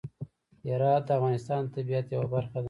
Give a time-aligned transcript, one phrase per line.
[0.69, 2.59] هرات د افغانستان د طبیعت یوه برخه ده.